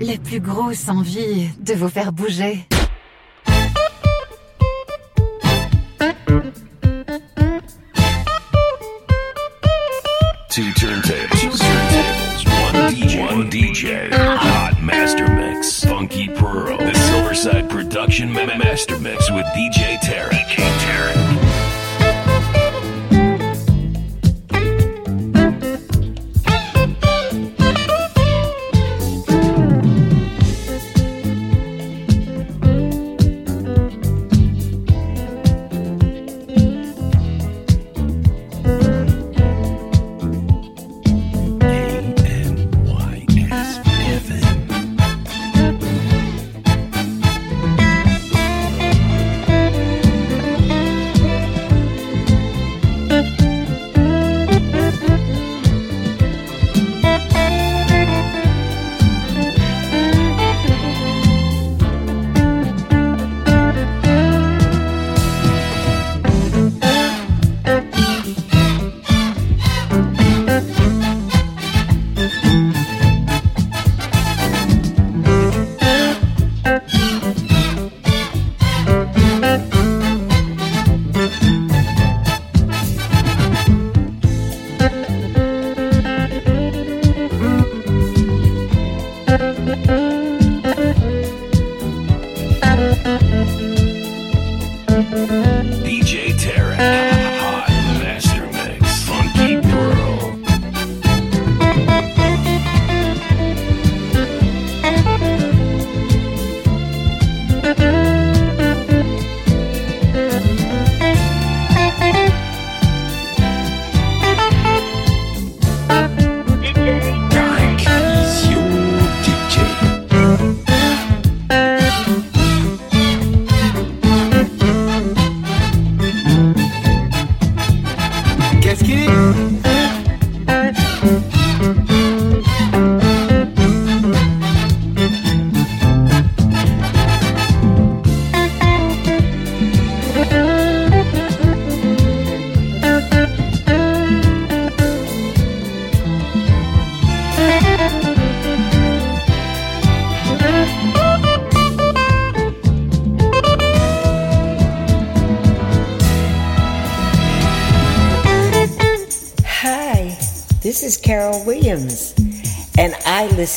la 0.00 0.16
plus 0.18 0.40
grosse 0.40 0.88
envie 0.88 1.48
de 1.60 1.74
vous 1.74 1.88
faire 1.88 2.12
bouger. 2.12 2.66
Two 10.50 10.62
turntables. 10.74 11.60
One 12.46 12.92
DJ. 12.92 13.20
One 13.20 13.48
DJ. 13.50 14.10
Hot 14.12 14.80
Master 14.82 15.28
Mix. 15.30 15.84
Funky 15.84 16.28
Pearl. 16.28 16.76
The 16.78 16.92
Silverside 16.92 17.68
Production 17.70 18.32
Ma- 18.32 18.46
Master 18.58 18.98
Mix 18.98 19.30
with 19.30 19.46
DJ 19.54 19.98
Tarek. 20.00 20.46
DJ 20.48 20.64
Tarek. 20.84 21.49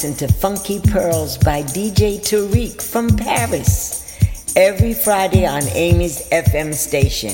Listen 0.03 0.28
to 0.28 0.34
Funky 0.34 0.81
Pearls 0.81 1.38
by 1.38 1.64
DJ 1.64 2.19
Tarek 2.19 2.81
from 2.81 3.08
Paris 3.16 4.53
every 4.58 4.94
Friday 4.94 5.46
on 5.46 5.64
Amy's 5.69 6.28
FM 6.28 6.74
station. 6.74 7.31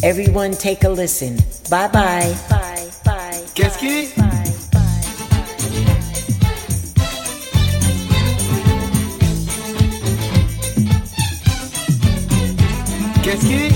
Everyone 0.00 0.52
take 0.52 0.84
a 0.84 0.88
listen. 0.88 1.38
Bye 1.68 1.88
bye. 1.88 2.36
Bye 2.48 2.88
bye. 3.04 3.42
Qu'est-ce 3.56 3.80
bye. 3.80 4.44
Qu'est-ce 13.24 13.44
qu'il 13.44 13.73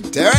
to 0.00 0.08
DJ 0.08 0.31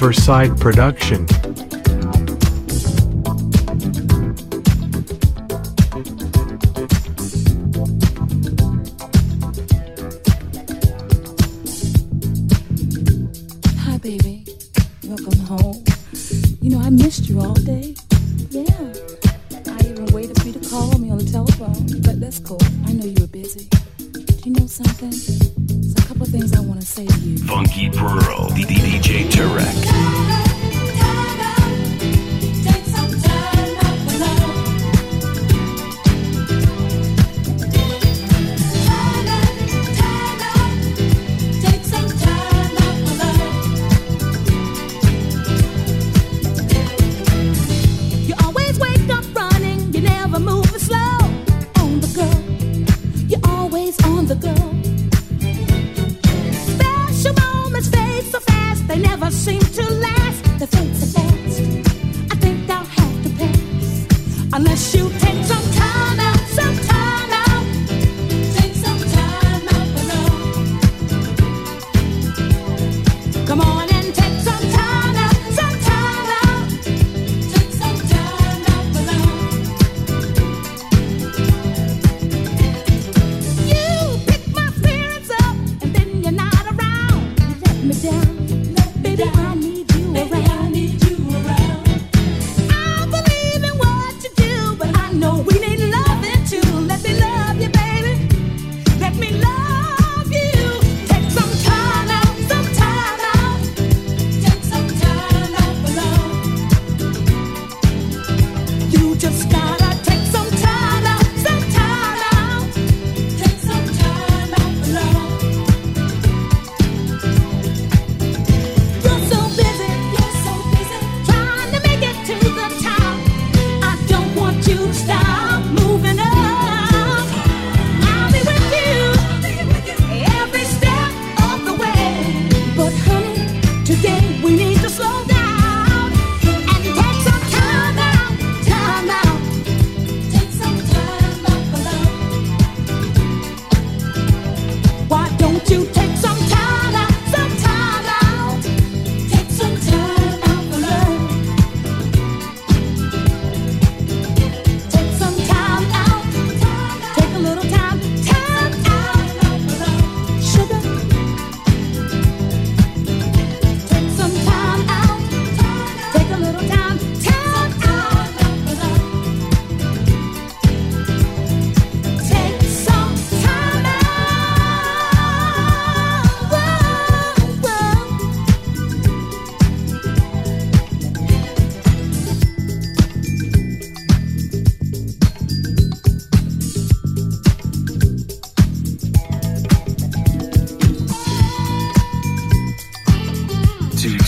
Silverside 0.00 0.58
Production. 0.58 1.39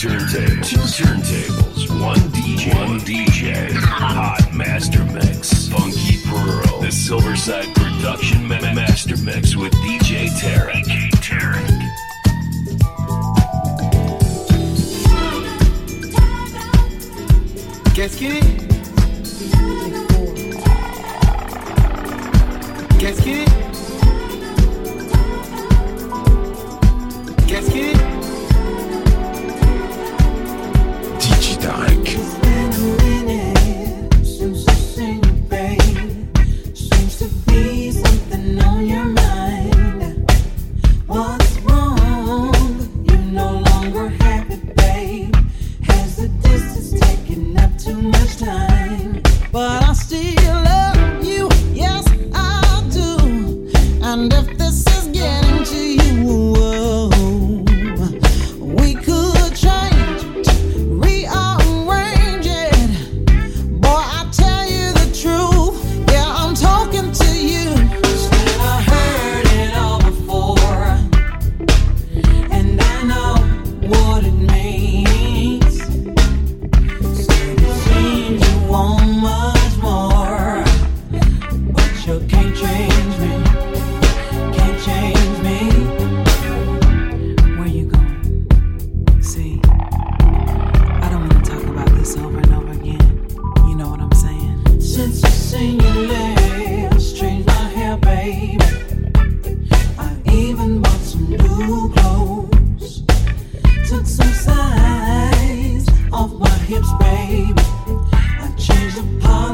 turntables. 0.02 0.68
Two 0.68 0.80
turntables. 0.80 2.00
One 2.00 2.18
DJ. 2.34 2.74
One 2.74 2.98
DJ. 3.00 3.70
Hot 3.72 4.52
Master 4.52 5.04
Mix. 5.04 5.68
Funky 5.68 6.18
Pearl. 6.28 6.80
The 6.80 6.88
Silverside 6.90 7.72
Production 7.76 8.48
Ma- 8.48 8.60
Master 8.74 9.16
Mix 9.18 9.54
with 9.54 9.72
DJ 9.74 10.26
Tarek. 10.40 10.84
Tarek. 11.22 11.82
Qu'est-ce 17.94 18.16
qu'il 18.16 18.32
est 18.32 18.40
Qu'est-ce 22.98 23.22
qu'il 23.22 23.38
est 23.38 23.71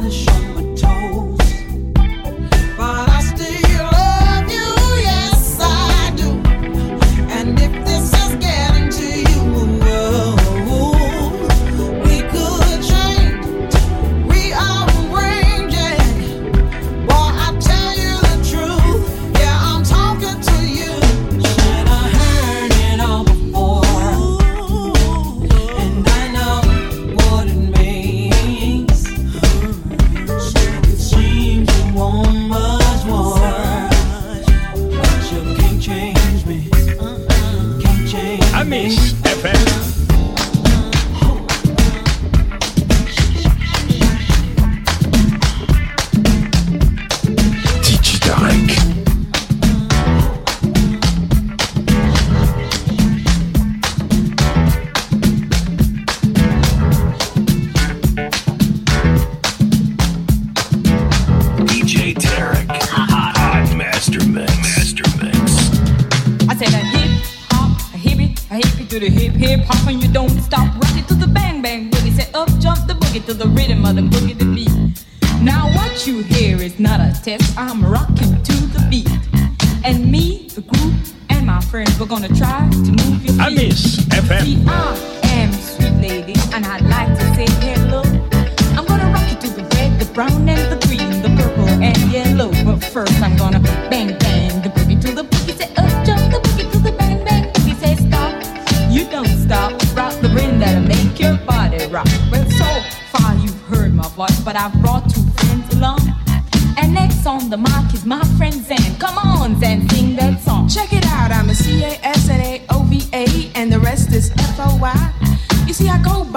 the 0.08 0.14
polish 0.24 0.37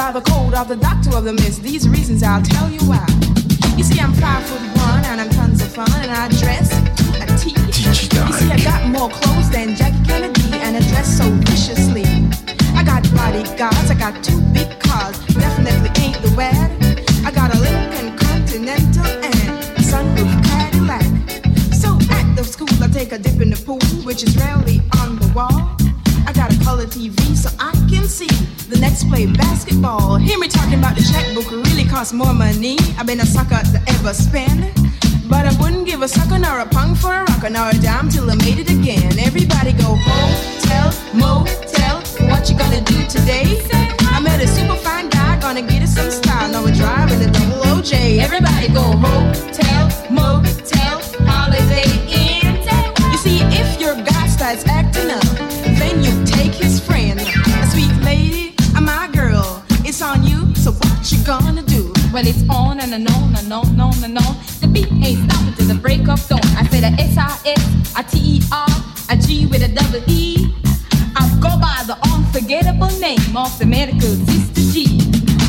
by 0.01 0.11
the 0.11 0.21
code 0.31 0.55
of 0.55 0.67
the 0.67 0.75
doctor 0.75 1.15
of 1.15 1.23
the 1.25 1.33
mist. 1.33 1.61
These 1.61 1.87
reasons 1.87 2.23
I'll 2.23 2.41
tell 2.41 2.67
you 2.71 2.81
why. 2.89 3.05
You 3.77 3.83
see, 3.83 3.99
I'm 3.99 4.13
five 4.13 4.43
foot 4.47 4.63
one, 4.85 5.03
and 5.05 5.21
I'm 5.21 5.29
tons 5.29 5.61
of 5.61 5.71
fun, 5.77 5.93
and 6.01 6.09
I 6.09 6.27
dress 6.41 6.69
a 7.21 7.27
T. 7.37 7.53
You 7.53 8.33
see, 8.39 8.49
I 8.49 8.59
got 8.63 8.81
more 8.89 9.09
clothes 9.09 9.51
than 9.51 9.75
Jackie 9.75 10.03
Kennedy, 10.09 10.49
and 10.65 10.75
I 10.75 10.81
dress 10.89 11.07
so 11.19 11.25
viciously. 11.49 12.05
I 12.79 12.81
got 12.83 13.03
bodyguards, 13.13 13.91
I 13.93 13.97
got 14.05 14.23
two 14.23 14.41
big 14.57 14.69
cars, 14.79 15.19
definitely 15.35 15.91
ain't 16.01 16.19
the 16.25 16.33
wad. 16.35 16.69
I 17.27 17.29
got 17.29 17.53
a 17.53 17.59
Lincoln 17.59 18.17
Continental 18.17 19.05
and 19.05 19.49
a 19.77 19.83
sunroof 19.91 20.33
Cadillac. 20.49 21.05
So 21.81 21.89
at 22.17 22.25
the 22.35 22.43
school, 22.43 22.73
I 22.81 22.87
take 22.87 23.11
a 23.11 23.19
dip 23.19 23.39
in 23.39 23.51
the 23.51 23.61
pool, 23.67 23.85
which 24.03 24.23
is 24.23 24.35
rarely 24.37 24.81
on 24.99 25.19
the 25.19 25.31
wall. 25.35 25.77
I 26.25 26.33
got 26.33 26.51
a 26.51 26.57
color 26.63 26.87
TV 26.87 27.19
so 27.35 27.49
I 27.59 27.71
can 27.87 28.05
see 28.05 28.50
the 28.71 28.79
next 28.79 29.09
play 29.09 29.25
basketball. 29.25 30.15
Hear 30.15 30.39
me 30.39 30.47
talking 30.47 30.79
about 30.79 30.95
the 30.95 31.03
checkbook 31.03 31.51
really 31.51 31.83
costs 31.83 32.13
more 32.13 32.33
money. 32.33 32.77
I've 32.97 33.05
been 33.05 33.19
a 33.19 33.25
sucker 33.25 33.59
to 33.59 33.79
ever 33.87 34.13
spend. 34.13 34.71
But 35.27 35.45
I 35.45 35.53
wouldn't 35.59 35.85
give 35.85 36.01
a 36.01 36.07
sucker 36.07 36.39
nor 36.39 36.59
a 36.59 36.65
punk 36.65 36.97
for 36.97 37.11
a 37.11 37.23
rocker 37.23 37.49
nor 37.49 37.69
a 37.69 37.77
dime 37.77 38.09
till 38.09 38.29
I 38.31 38.35
made 38.35 38.59
it 38.59 38.69
again. 38.69 39.19
Everybody 39.19 39.73
go 39.73 39.95
hotel, 40.07 40.87
motel. 41.13 41.97
What 42.29 42.49
you 42.49 42.57
gonna 42.57 42.81
do 42.81 42.99
today? 43.07 43.59
I 44.15 44.19
met 44.21 44.41
a 44.41 44.47
super 44.47 44.75
fine 44.75 45.09
guy, 45.09 45.39
gonna 45.39 45.61
get 45.61 45.83
us 45.83 45.95
some 45.95 46.11
style. 46.11 46.51
Now 46.51 46.63
we're 46.63 46.75
driving 46.75 47.21
a 47.27 47.31
double 47.31 47.61
OJ. 47.71 48.19
Everybody 48.19 48.67
go 48.69 48.83
hotel, 49.03 49.83
motel, 50.09 51.01
holiday 51.27 51.91
inn. 52.07 52.55
You 53.11 53.17
see, 53.17 53.39
if 53.51 53.79
your 53.81 53.95
guy 53.95 54.27
starts 54.27 54.65
acting 54.65 54.90
what 61.11 61.19
you 61.19 61.25
gonna 61.25 61.63
do? 61.63 61.91
Well, 62.13 62.25
it's 62.25 62.43
on 62.49 62.79
and 62.79 62.93
on 62.93 63.35
and 63.35 63.51
on 63.51 63.67
and 63.67 63.81
on 63.81 64.03
and 64.03 64.17
on. 64.17 64.35
The 64.61 64.67
beat 64.71 64.91
ain't 64.91 65.29
stopping 65.29 65.53
till 65.55 65.67
the 65.67 65.79
break 65.81 66.07
of 66.07 66.25
dawn. 66.27 66.39
I 66.55 66.65
said 66.67 66.83
a 66.83 66.93
S-I-S, 67.01 67.93
a 67.97 68.03
T-E-R, 68.03 68.69
a 69.09 69.17
G 69.17 69.45
with 69.47 69.61
a 69.63 69.67
double 69.67 70.03
E. 70.07 70.53
I 71.15 71.27
go 71.41 71.51
by 71.59 71.83
the 71.85 71.97
unforgettable 72.13 72.91
name 72.99 73.35
of 73.35 73.57
the 73.59 73.65
medical 73.65 74.13
sister 74.25 74.61
G. 74.71 74.99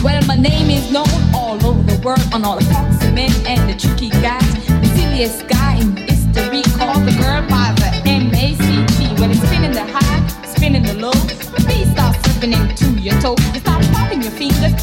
Well, 0.02 0.22
my 0.26 0.36
name 0.36 0.70
is 0.70 0.90
known 0.90 1.06
all 1.34 1.54
over 1.64 1.82
the 1.82 2.00
world 2.02 2.26
on 2.32 2.44
all 2.44 2.56
the 2.56 2.64
foxy 2.64 3.10
men 3.12 3.30
and 3.46 3.70
the 3.70 3.78
tricky 3.78 4.10
guys. 4.10 4.66
The 4.66 4.90
silliest 4.96 5.46
guy 5.46 5.76
in 5.76 5.96
history 5.96 6.62
called 6.78 7.06
the 7.06 7.14
girl 7.22 7.42
by 7.48 7.74
the 7.78 7.90
M-A-C-T. 8.08 9.20
When 9.20 9.30
it's 9.30 9.42
spinning 9.46 9.72
the 9.72 9.86
high, 9.86 10.26
spinning 10.46 10.82
the 10.82 10.94
low, 10.94 11.12
the 11.12 11.62
beat 11.68 11.86
starts 11.92 12.18
slipping 12.24 12.52
into 12.52 13.00
your 13.00 13.14
toe. 13.20 13.36
You 13.54 13.60
start 13.60 13.84
popping 13.92 14.22
your 14.22 14.32
fingers, 14.32 14.74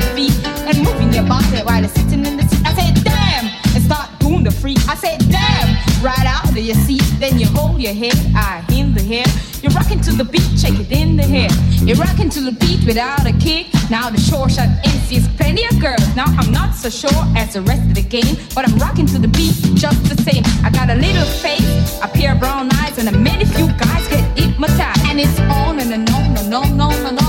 and 0.00 0.78
moving 0.84 1.12
your 1.12 1.24
body 1.24 1.58
while 1.64 1.80
you're 1.80 1.88
sitting 1.88 2.24
in 2.24 2.36
the 2.36 2.42
seat. 2.48 2.62
I 2.64 2.74
said, 2.74 3.04
damn, 3.04 3.46
and 3.74 3.84
start 3.84 4.08
doing 4.20 4.44
the 4.44 4.50
freak. 4.50 4.78
I 4.88 4.94
said, 4.94 5.18
damn, 5.30 5.68
right 6.02 6.26
out 6.26 6.48
of 6.48 6.56
your 6.56 6.76
seat. 6.86 7.02
Then 7.18 7.38
you 7.38 7.46
hold 7.48 7.80
your 7.80 7.94
head, 7.94 8.16
I 8.34 8.64
in 8.72 8.94
the 8.94 9.02
hair. 9.02 9.26
You're 9.62 9.72
rocking 9.72 10.00
to 10.02 10.12
the 10.12 10.24
beat, 10.24 10.48
check 10.60 10.78
it 10.78 10.92
in 10.92 11.16
the 11.16 11.22
hair. 11.22 11.50
You're 11.82 11.96
rocking 11.96 12.30
to 12.30 12.40
the 12.40 12.52
beat 12.52 12.86
without 12.86 13.26
a 13.26 13.32
kick. 13.32 13.66
Now 13.90 14.10
the 14.10 14.20
short 14.20 14.52
shot 14.52 14.68
NC 14.84 15.16
is 15.16 15.28
plenty 15.36 15.64
of 15.64 15.80
girls. 15.80 16.04
Now 16.14 16.26
I'm 16.26 16.52
not 16.52 16.74
so 16.74 16.90
sure 16.90 17.24
as 17.36 17.54
the 17.54 17.62
rest 17.62 17.82
of 17.82 17.94
the 17.94 18.02
game, 18.02 18.36
but 18.54 18.68
I'm 18.68 18.78
rocking 18.78 19.06
to 19.06 19.18
the 19.18 19.28
beat 19.28 19.54
just 19.74 20.04
the 20.04 20.16
same. 20.22 20.44
I 20.64 20.70
got 20.70 20.90
a 20.90 20.94
little 20.94 21.26
face, 21.42 21.98
a 22.02 22.08
pair 22.08 22.32
of 22.32 22.40
brown 22.40 22.68
eyes, 22.74 22.98
and 22.98 23.08
a 23.08 23.12
many 23.12 23.44
few 23.44 23.66
guys 23.78 24.06
get 24.08 24.22
hypnotized. 24.38 25.06
And 25.06 25.18
it's 25.18 25.38
on 25.40 25.80
and 25.80 25.92
on 26.10 26.36
and 26.36 26.54
on 26.54 26.64
and 26.66 26.82
on 26.82 27.06
and 27.06 27.18
on. 27.22 27.27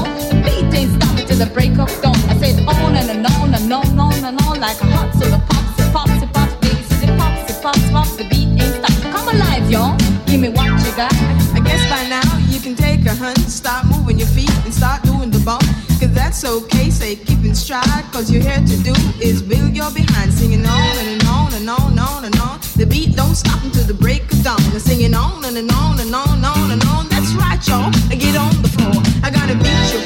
The 1.39 1.45
break 1.54 1.71
of 1.80 1.88
dawn. 2.02 2.15
I 2.28 2.36
said 2.38 2.60
on 2.67 2.95
and, 2.95 3.25
on 3.25 3.54
and 3.56 3.71
on 3.71 3.88
and 3.88 3.99
on 3.99 4.13
and 4.13 4.41
on 4.43 4.60
like 4.60 4.80
a 4.82 4.86
hot 4.91 5.13
soda 5.15 5.41
pops, 5.47 5.80
it 5.80 5.93
pops, 5.93 6.21
it 6.21 6.34
pops, 6.34 6.54
baby, 6.60 6.84
it 6.99 7.17
pops, 7.17 7.49
it 7.49 7.63
pops, 7.63 7.91
pops. 7.91 8.15
The 8.17 8.25
beat 8.25 8.60
ain't 8.60 8.75
stop. 8.75 8.91
Come 9.13 9.30
alive, 9.30 9.71
y'all. 9.71 9.95
Give 10.28 10.41
me 10.41 10.49
what 10.49 10.67
you 10.84 10.91
got. 10.99 11.15
I 11.56 11.62
guess 11.63 11.80
by 11.88 12.04
now 12.10 12.28
you 12.52 12.60
can 12.60 12.75
take 12.75 13.06
a 13.06 13.15
hunt, 13.15 13.39
start 13.47 13.86
moving 13.86 14.19
your 14.19 14.28
feet 14.28 14.52
and 14.65 14.73
start 14.73 15.02
doing 15.04 15.32
the 15.32 15.39
bump. 15.39 15.63
Cause 15.99 16.12
that's 16.12 16.43
okay, 16.43 16.89
say 16.89 17.15
keep 17.15 17.45
in 17.45 17.56
stride. 17.56 18.04
Cause 18.12 18.30
you're 18.30 18.43
here 18.43 18.60
to 18.60 18.78
do 18.84 18.93
is 19.23 19.41
build 19.41 19.73
your 19.73 19.91
behind, 19.91 20.34
singing 20.34 20.65
on 20.65 20.97
and 21.08 21.23
on 21.23 21.54
and 21.54 21.69
on 21.69 21.91
and 21.91 21.99
on 21.99 22.25
and 22.25 22.38
on. 22.39 22.60
The 22.75 22.86
beat 22.86 23.15
don't 23.15 23.36
stop 23.36 23.63
until 23.63 23.86
the 23.86 23.93
break 23.93 24.23
of 24.34 24.43
dawn. 24.43 24.60
They're 24.71 24.80
singing 24.82 25.15
on 25.15 25.45
and, 25.45 25.71
on 25.71 25.99
and 25.99 26.13
on 26.13 26.36
and 26.36 26.45
on 26.45 26.71
and 26.71 26.84
on. 26.84 27.08
That's 27.08 27.32
right, 27.39 27.62
y'all. 27.65 27.91
Get 28.12 28.36
on 28.36 28.62
the 28.62 28.68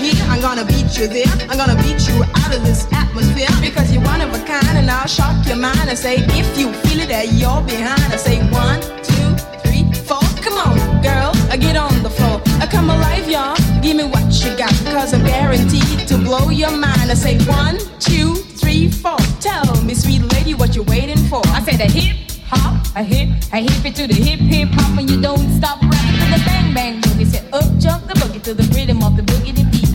here, 0.04 0.26
I'm 0.30 0.42
gonna 0.42 0.66
beat 0.66 0.98
you 0.98 1.08
there. 1.08 1.34
I'm 1.50 1.58
gonna 1.58 1.80
beat 1.82 2.08
you 2.08 2.24
out 2.24 2.54
of 2.56 2.64
this 2.64 2.88
atmosphere. 2.92 3.48
Because 3.62 3.92
you're 3.92 4.04
one 4.04 4.22
of 4.22 4.34
a 4.34 4.40
kind 4.46 4.78
and 4.78 4.90
I'll 4.90 5.08
shock 5.08 5.46
your 5.48 5.56
mind 5.58 5.88
and 5.88 5.98
say, 5.98 6.18
if 6.18 6.58
you 6.58 6.72
feel 6.84 7.00
it 7.00 7.10
that 7.10 7.32
you're 7.34 7.62
behind, 7.64 8.12
I 8.12 8.18
say 8.18 8.40
one, 8.52 8.82
two, 9.02 9.30
three, 9.64 9.84
four. 10.04 10.24
Come 10.44 10.58
on, 10.60 10.76
girl, 11.02 11.32
uh, 11.52 11.58
get 11.58 11.76
on 11.78 12.04
the 12.04 12.10
floor. 12.10 12.42
I 12.60 12.68
Come 12.68 12.90
alive, 12.90 13.30
y'all. 13.30 13.56
Give 13.82 13.96
me 13.96 14.04
what 14.04 14.28
you 14.44 14.58
got. 14.58 14.74
Cause 14.92 15.14
I'm 15.14 15.24
guaranteed 15.26 16.08
to 16.08 16.18
blow 16.18 16.50
your 16.50 16.72
mind. 16.72 17.12
I 17.12 17.14
say 17.14 17.38
one, 17.46 17.78
two, 18.00 18.36
three, 18.36 18.90
four. 18.90 19.18
Tell 19.40 19.82
me, 19.84 19.94
sweet 19.94 20.24
lady, 20.34 20.54
what 20.54 20.76
you're 20.76 20.86
waiting 20.86 21.24
for. 21.30 21.42
I 21.48 21.62
say 21.62 21.76
a 21.82 21.90
hip 21.90 22.33
hop, 22.54 22.96
a 22.96 23.04
hip, 23.04 23.30
a 23.52 23.58
hip 23.58 23.86
it 23.86 23.96
to 23.96 24.08
the 24.08 24.14
hip 24.14 24.40
hip 24.40 24.70
hop, 24.74 24.98
and 25.00 25.10
you 25.10 25.22
don't 25.22 25.50
stop 25.58 25.82
rapping 25.82 26.18
to 26.22 26.26
the 26.34 26.42
bang 26.46 26.74
bang 26.74 27.02
boogie. 27.02 27.26
Say 27.26 27.44
up 27.52 27.66
jump 27.80 28.08
the 28.08 28.14
boogie 28.16 28.42
to 28.44 28.54
the 28.54 28.64
rhythm 28.76 29.04
of 29.04 29.16
the 29.18 29.24
boogie 29.24 29.56
the 29.56 29.66
beat. 29.72 29.90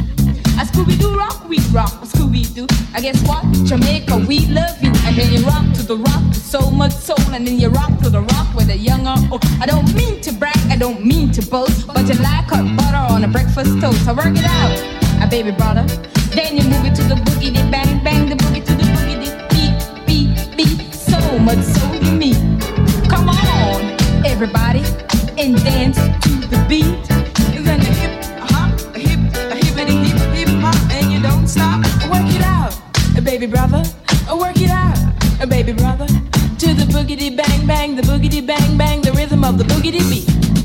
A 0.59 0.63
Scooby 0.63 0.99
Doo 0.99 1.17
rock, 1.17 1.49
we 1.49 1.61
rock, 1.71 1.93
Scooby 2.03 2.43
Doo. 2.53 2.67
I 2.93 3.01
guess 3.01 3.23
what? 3.29 3.45
Jamaica, 3.65 4.17
we 4.27 4.47
love 4.47 4.83
you. 4.83 4.91
And 5.07 5.15
then 5.17 5.33
you 5.33 5.47
rock 5.47 5.65
to 5.75 5.83
the 5.85 5.97
rock 5.97 6.23
with 6.29 6.43
so 6.43 6.71
much 6.71 6.93
soul, 6.93 7.21
and 7.33 7.47
then 7.47 7.61
you 7.61 7.69
rock 7.69 7.97
to 8.03 8.11
the 8.11 8.23
rock 8.23 8.55
with 8.57 8.69
a 8.71 8.77
young 8.77 9.07
or 9.07 9.19
old. 9.31 9.45
I 9.61 9.67
don't 9.67 9.95
mean 9.95 10.21
to 10.23 10.33
brag, 10.33 10.59
I 10.69 10.77
don't 10.77 11.05
mean 11.05 11.31
to 11.33 11.43
boast, 11.47 11.87
but 11.87 12.09
you 12.09 12.15
like 12.15 12.47
hot 12.51 12.67
butter 12.77 13.15
on 13.15 13.23
a 13.23 13.29
breakfast 13.29 13.81
toast. 13.81 14.05
So 14.05 14.15
work 14.15 14.35
it 14.35 14.45
out, 14.45 15.23
a 15.23 15.29
baby 15.29 15.53
brother. 15.53 15.85
Then 16.35 16.57
you 16.57 16.65
move 16.65 16.85
it 16.87 16.95
to 16.97 17.05
the 17.05 17.15
boogie, 17.15 17.55
the 17.55 17.63
bang 17.71 18.03
bang, 18.03 18.29
the 18.29 18.35
boogie 18.35 18.65
to 18.67 18.75
the 18.75 18.87
boogie, 18.95 19.19
the 19.25 19.31
beat, 19.55 19.77
beat, 20.07 20.57
beat. 20.57 20.93
So 20.93 21.19
much 21.39 21.63
soul 21.63 21.98
everybody, 24.41 24.85
and 25.37 25.57
dance 25.65 25.97
to 26.23 26.31
the 26.47 26.65
beat. 26.69 27.09
Then 27.59 27.81
the 27.81 27.93
hip 28.01 28.25
hop, 28.39 28.71
hip, 28.95 29.19
hippity 29.65 29.97
hip 29.97 30.19
hip 30.33 30.49
hop, 30.61 30.79
and 30.93 31.13
you 31.13 31.21
don't 31.21 31.49
stop. 31.49 31.81
Work 32.09 32.33
it 32.33 32.43
out, 32.43 32.73
baby 33.25 33.47
brother. 33.47 33.83
Work 34.31 34.61
it 34.61 34.71
out, 34.71 34.97
baby 35.49 35.73
brother. 35.73 36.07
To 36.07 36.69
the 36.73 36.87
boogity 36.95 37.37
bang 37.37 37.67
bang, 37.67 37.97
the 37.97 38.03
boogity 38.03 38.47
bang 38.47 38.79
bang, 38.79 39.03
the 39.03 39.11
rhythm 39.11 39.43
of 39.43 39.59
the 39.59 39.65
boogity 39.65 40.09
beat. 40.09 40.58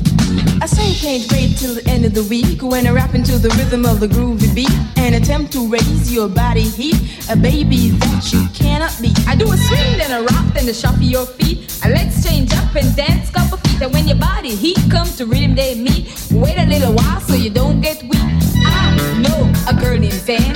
I 0.60 0.66
say 0.66 0.88
you 0.90 0.98
can't 0.98 1.32
wait 1.32 1.56
till 1.58 1.74
the 1.74 1.84
end 1.88 2.04
of 2.04 2.14
the 2.14 2.24
week 2.24 2.62
when 2.62 2.86
I 2.86 2.90
rap 2.90 3.14
into 3.14 3.38
the 3.38 3.50
rhythm 3.50 3.84
of 3.86 4.00
the 4.00 4.08
groovy 4.08 4.54
beat 4.54 4.72
and 4.96 5.14
attempt 5.14 5.52
to 5.52 5.68
raise 5.68 6.12
your 6.12 6.28
body 6.28 6.62
heat. 6.62 6.96
A 7.30 7.36
baby 7.36 7.90
that 7.90 8.32
you 8.32 8.46
cannot 8.54 8.96
beat. 9.00 9.18
I 9.28 9.36
do 9.36 9.50
a 9.52 9.56
swing, 9.56 9.98
then 9.98 10.10
a 10.10 10.22
rock, 10.22 10.46
then 10.54 10.68
a 10.68 10.74
shuffle 10.74 11.02
your 11.02 11.26
feet. 11.26 11.80
And 11.84 11.92
let's 11.92 12.26
change 12.26 12.52
up 12.54 12.74
and 12.74 12.94
dance 12.96 13.30
couple 13.30 13.58
feet. 13.58 13.82
And 13.82 13.92
when 13.92 14.08
your 14.08 14.18
body 14.18 14.54
heat 14.54 14.78
comes 14.90 15.16
to 15.16 15.26
rhythm 15.26 15.54
they 15.54 15.74
meet, 15.74 16.12
wait 16.30 16.58
a 16.58 16.66
little 16.66 16.92
while 16.92 17.20
so 17.20 17.34
you 17.34 17.50
don't 17.50 17.80
get 17.80 18.02
weak. 18.02 18.22
I 18.66 19.22
know 19.22 19.52
a 19.68 19.74
girl 19.74 19.98
named 19.98 20.14
Van 20.24 20.54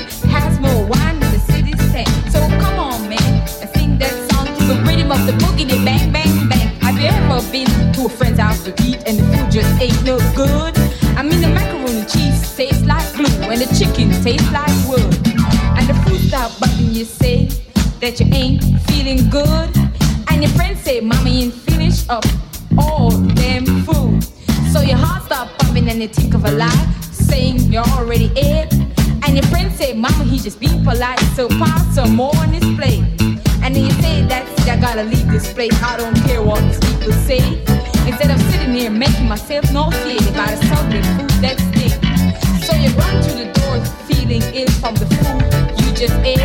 been 7.65 7.93
to 7.93 8.07
a 8.07 8.09
friend's 8.09 8.39
house 8.39 8.63
to 8.65 8.71
eat 8.85 9.03
and 9.07 9.19
the 9.19 9.25
food 9.25 9.51
just 9.51 9.81
ain't 9.81 10.05
no 10.05 10.19
good? 10.35 10.77
I 11.17 11.23
mean, 11.23 11.41
the 11.41 11.49
macaroni 11.49 12.05
cheese 12.05 12.57
tastes 12.57 12.85
like 12.85 13.07
glue 13.15 13.27
and 13.51 13.61
the 13.61 13.69
chicken 13.79 14.11
tastes 14.23 14.51
like 14.53 14.75
wood. 14.89 15.13
And 15.77 15.89
the 15.89 15.95
food 16.05 16.21
stop 16.29 16.59
button, 16.61 16.95
you 16.95 17.05
say 17.05 17.47
that 18.01 18.21
you 18.21 18.27
ain't 18.33 18.63
feeling 18.89 19.29
good. 19.31 19.71
And 20.29 20.43
your 20.43 20.53
friends 20.53 20.81
say, 20.81 21.01
Mama, 21.01 21.31
you 21.31 21.53
ain't 21.71 22.11
up 22.11 22.25
all 22.79 23.11
them 23.11 23.65
food. 23.85 24.23
So 24.73 24.81
your 24.81 24.99
heart 24.99 25.25
start 25.25 25.49
pumping 25.59 25.89
and 25.89 26.01
you 26.01 26.09
think 26.09 26.35
of 26.35 26.45
a 26.45 26.53
lie, 26.53 26.87
saying 27.11 27.73
you're 27.73 27.91
already 27.99 28.31
ate. 28.37 28.73
And 29.25 29.35
your 29.35 29.47
friends 29.47 29.77
say, 29.77 29.95
Mama, 29.95 30.25
he 30.25 30.39
just 30.39 30.61
being 30.61 30.85
polite, 30.85 31.19
so 31.35 31.49
pass 31.49 31.95
some 31.95 32.15
more 32.15 32.37
on 32.37 32.53
his 32.53 32.65
plate. 32.77 33.05
And 33.63 33.75
then 33.75 33.85
you 33.85 33.91
say, 34.03 34.23
that's 34.27 34.51
it, 34.63 34.69
I 34.69 34.77
gotta 34.77 35.05
leave 35.05 35.29
this 35.31 35.53
place. 35.53 35.75
I 35.83 35.97
don't 35.97 36.15
care 36.27 36.43
what 36.43 36.61
these 36.63 36.81
people 36.81 37.13
say. 37.13 37.43
Instead 38.07 38.31
of 38.31 38.41
sitting 38.51 38.75
here 38.75 38.91
making 38.91 39.29
myself 39.29 39.71
nauseated 39.73 40.35
by 40.35 40.55
the 40.55 40.65
soggy 40.67 41.03
food 41.03 41.31
that's 41.43 41.63
thick. 41.77 41.93
So 42.65 42.75
you 42.77 42.91
run 42.97 43.23
to 43.23 43.33
the 43.41 43.53
door 43.59 43.85
feeling 44.07 44.43
ill 44.55 44.71
from 44.81 44.95
the 44.95 45.07
food 45.07 45.79
you 45.81 45.95
just 45.95 46.15
ate. 46.25 46.41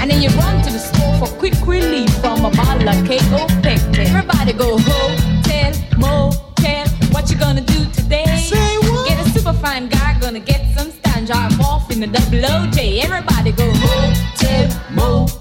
And 0.00 0.10
then 0.10 0.22
you 0.22 0.30
run 0.30 0.62
to 0.62 0.70
the 0.70 0.78
store 0.78 1.14
for 1.18 1.34
quick 1.38 1.54
relief 1.66 2.10
from 2.20 2.44
a 2.44 2.50
bottle 2.50 2.88
of 2.88 2.96
KO 3.06 3.46
Pectin. 3.62 4.06
Everybody 4.06 4.52
go 4.52 4.78
hotel, 4.78 5.72
motel. 5.98 6.86
What 7.12 7.30
you 7.30 7.36
gonna 7.38 7.60
do 7.60 7.84
today? 7.92 8.24
Say 8.48 8.76
what? 8.78 9.08
Get 9.08 9.26
a 9.26 9.30
super 9.30 9.52
fine 9.52 9.88
guy, 9.88 10.18
gonna 10.20 10.40
get 10.40 10.62
some 10.76 10.90
stand, 10.90 11.26
drive 11.26 11.60
off 11.60 11.90
in 11.90 12.00
the 12.00 12.06
double 12.06 12.38
OJ. 12.38 13.04
Everybody 13.04 13.52
go 13.52 13.70
hotel, 13.74 14.68
motel, 14.92 15.39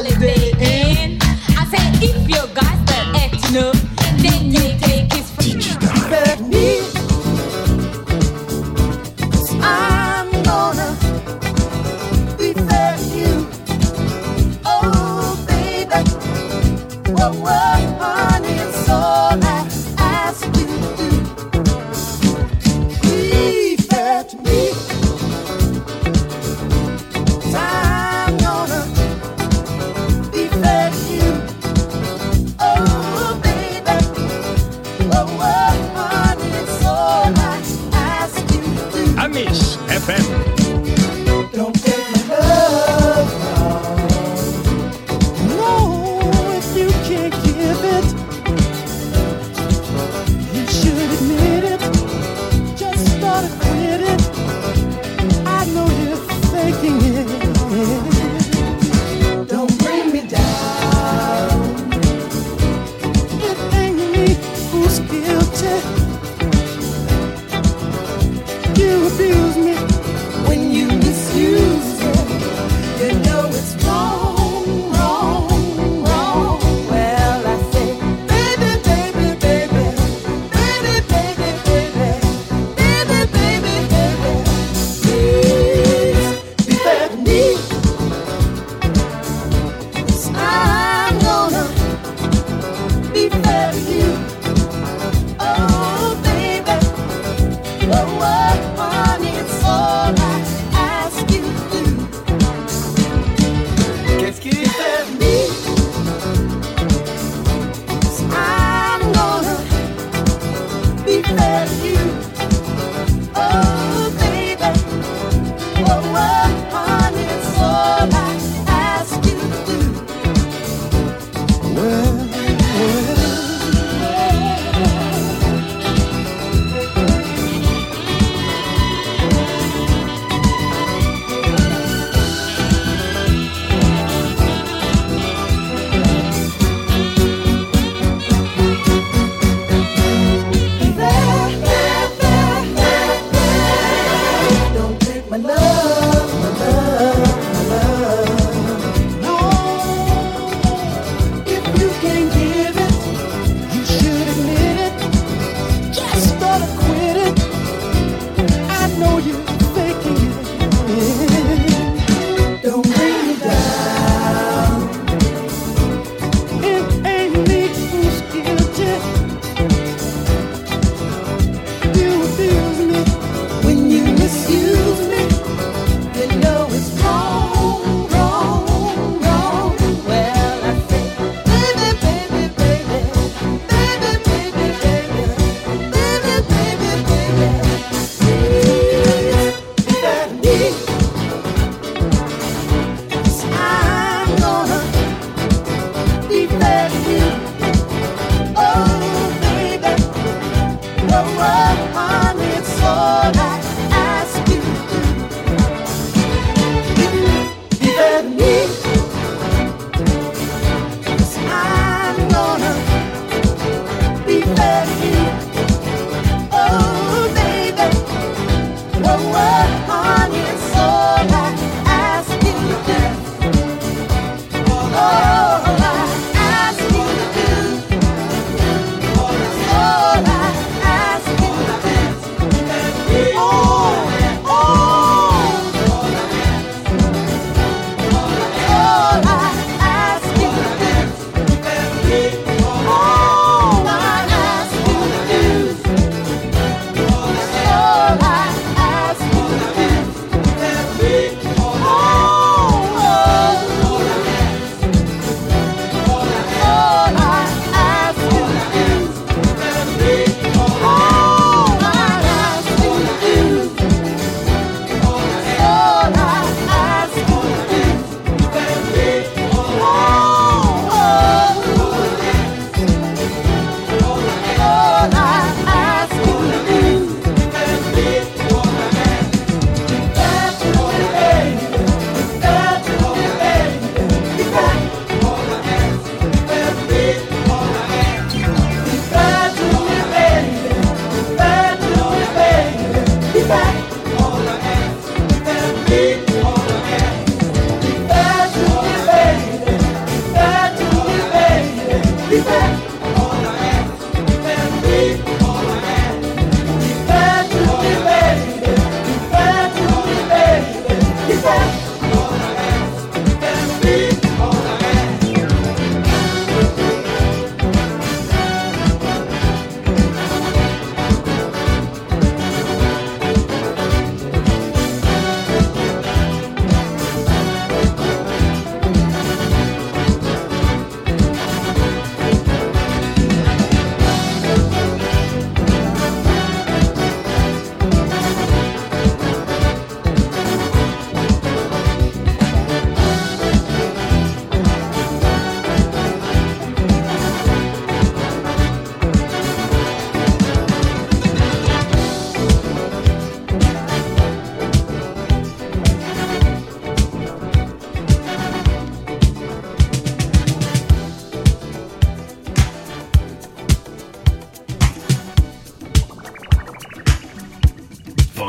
holiday 0.00 0.50
inn. 0.60 1.18
I 1.58 1.66
said 1.66 2.02
if 2.02 2.16
your 2.28 2.46
guy 2.54 2.74
start 2.84 3.06
acting 3.22 3.56
up, 3.58 3.76
then 4.22 4.50
you 4.50 4.64
take 4.78 5.12
his 5.12 5.28
I'm 9.62 10.30
gonna 10.42 10.96
be 12.38 12.54
fair 12.54 12.96
to 12.96 13.04
you. 13.20 13.46
Oh, 14.64 15.36
baby. 15.46 16.00
Whoa, 17.12 17.69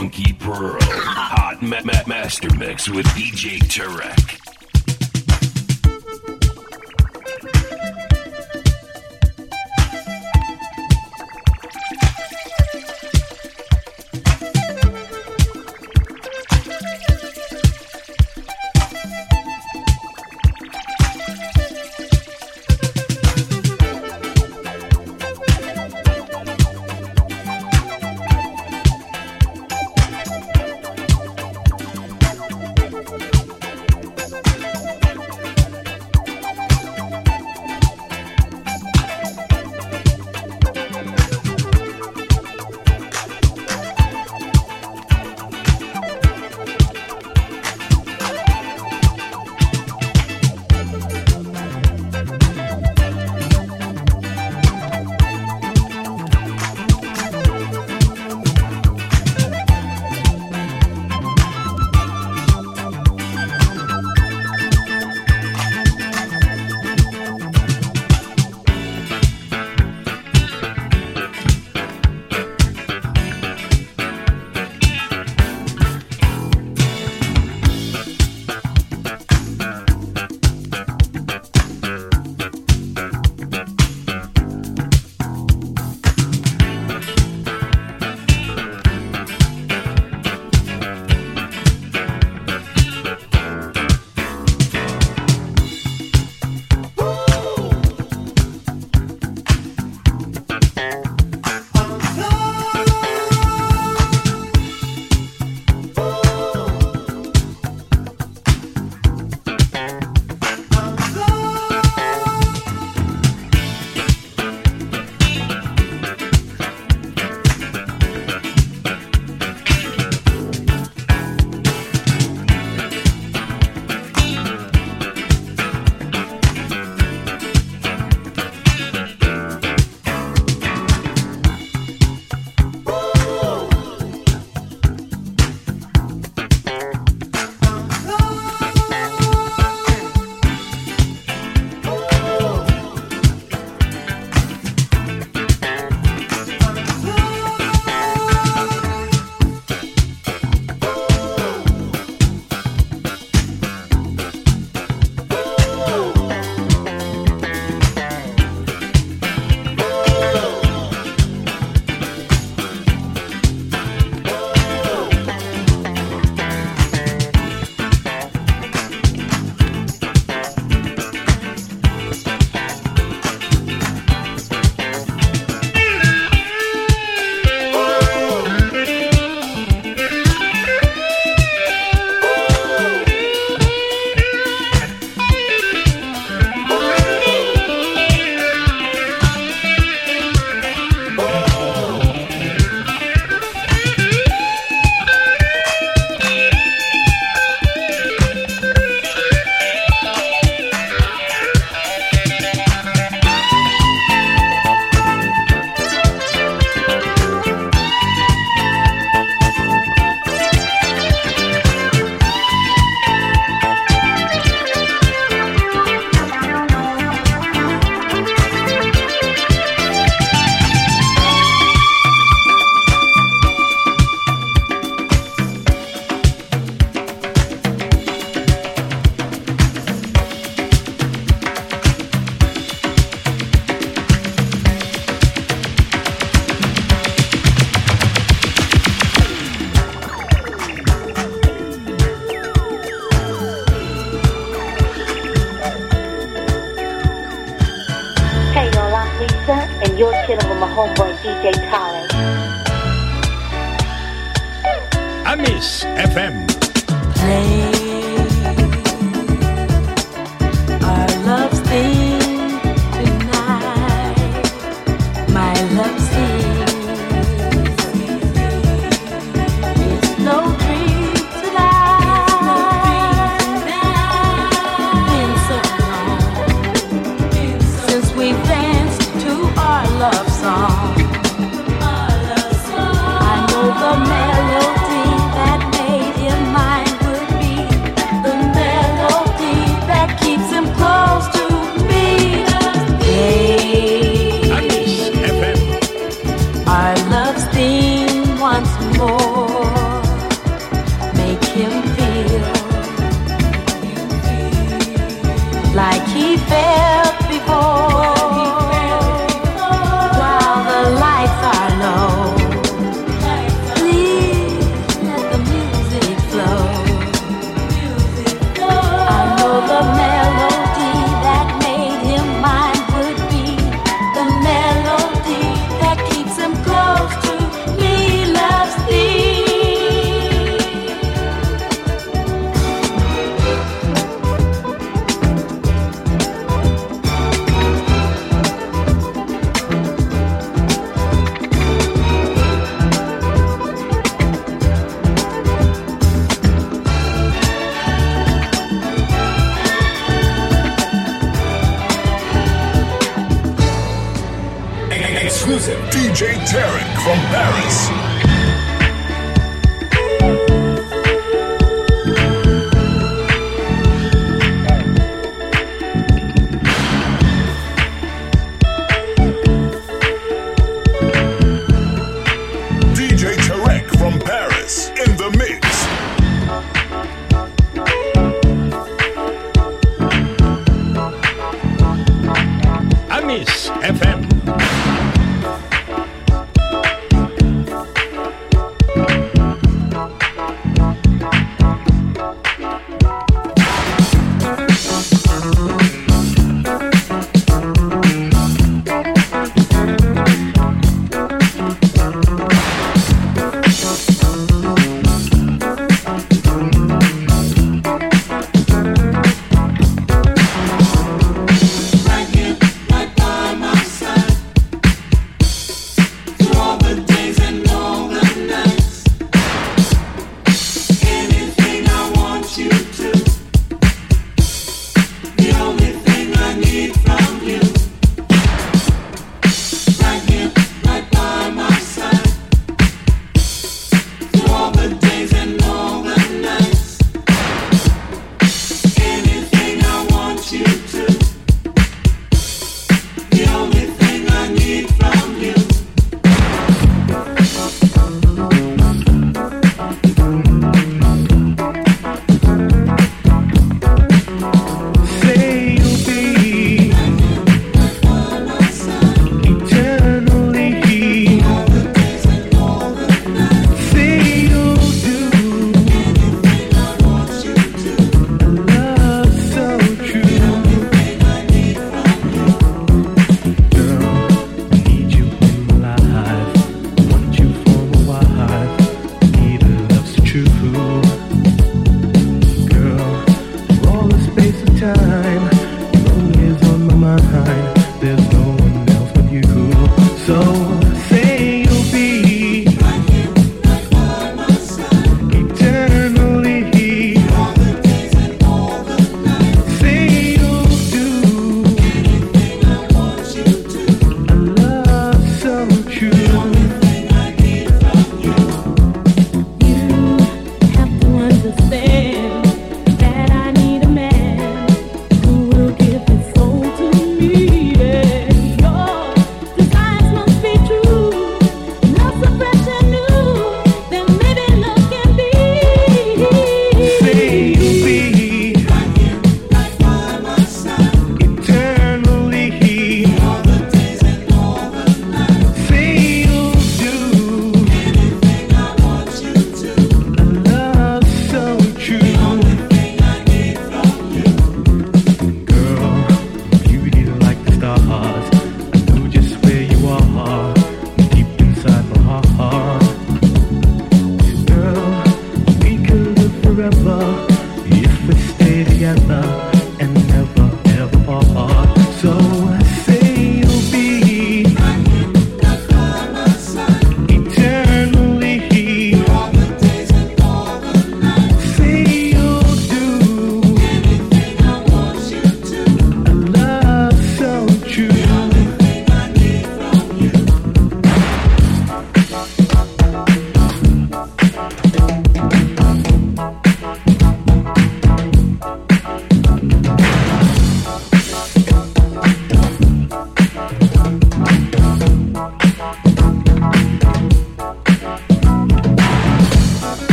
Funky 0.00 0.32
Pearl. 0.32 0.78
Hot 0.80 1.60
ma- 1.60 1.82
ma- 1.84 2.06
master 2.06 2.48
mix 2.54 2.88
with 2.88 3.04
DJ 3.08 3.58
Tarek. 3.58 4.39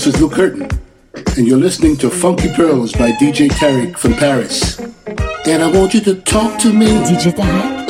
This 0.00 0.14
is 0.14 0.20
Luke 0.22 0.32
Curtin, 0.32 0.66
and 1.36 1.46
you're 1.46 1.58
listening 1.58 1.94
to 1.98 2.08
Funky 2.08 2.48
Pearls 2.54 2.90
by 2.94 3.12
DJ 3.12 3.48
Tarek 3.50 3.98
from 3.98 4.14
Paris. 4.14 4.78
And 5.46 5.62
I 5.62 5.70
want 5.70 5.92
you 5.92 6.00
to 6.00 6.14
talk 6.22 6.58
to 6.60 6.72
me. 6.72 6.86
DJ 7.04 7.32
Tarek? 7.36 7.86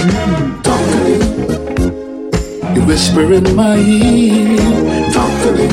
talk 0.65 0.91
to 0.91 0.97
me. 1.05 1.15
Mm-hmm. 1.79 2.75
You 2.75 2.85
whisper 2.85 3.33
in 3.33 3.55
my 3.55 3.77
ear. 3.77 4.59
Talk 5.13 5.31
to 5.45 5.53
me. 5.55 5.69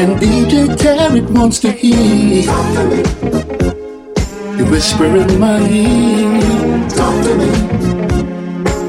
And 0.00 0.18
DJ 0.18 0.74
Tarek 0.78 1.28
wants 1.30 1.58
to 1.60 1.72
hear. 1.72 2.44
Talk 2.44 2.74
to 2.76 2.86
me. 2.88 4.56
You 4.56 4.64
whisper 4.70 5.04
in 5.04 5.38
my 5.38 5.60
ear. 5.60 6.88
Talk 6.88 7.22
to 7.22 7.36
me. 7.36 7.50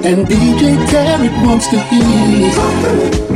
And 0.07 0.25
DJ 0.25 0.77
Tarek 0.87 1.45
wants 1.45 1.67
to 1.67 1.77
hear. 1.81 2.53
Talk 2.53 2.83
to 2.85 3.21
me. 3.21 3.26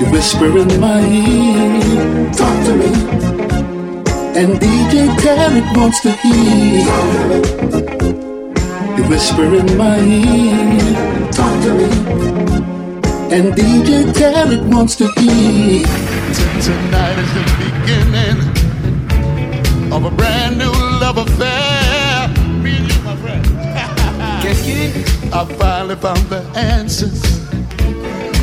You 0.00 0.06
whisper 0.10 0.56
in 0.56 0.80
my 0.80 1.00
ear, 1.06 2.32
talk 2.32 2.64
to 2.64 2.74
me. 2.74 2.86
And 4.34 4.58
DJ 4.58 5.14
Tarek 5.20 5.76
wants 5.76 6.00
to 6.00 6.12
hear. 6.22 6.80
You 8.96 9.04
whisper 9.10 9.54
in 9.54 9.76
my 9.76 9.98
ear, 10.00 11.30
talk 11.30 11.52
to 11.64 11.74
me. 11.74 11.88
And 13.30 13.52
DJ 13.52 14.10
Tarek 14.14 14.64
wants 14.72 14.96
to 14.96 15.06
hear. 15.18 15.84
Tonight 16.64 17.18
is 17.18 17.30
the 17.34 17.44
beginning 17.60 18.38
of 19.92 20.06
a 20.06 20.10
brand 20.10 20.56
new 20.56 20.72
love 21.02 21.18
affair. 21.18 22.28
Me 22.62 22.74
and 22.78 22.88
you, 22.90 23.02
my 23.02 23.16
friend. 23.16 23.44
Qu'est-ce 24.40 24.62
qu'il 24.64 24.78
est? 24.80 24.92
I 25.34 25.44
finally 25.58 25.96
found 25.96 26.24
the 26.30 26.40
answers 26.56 27.22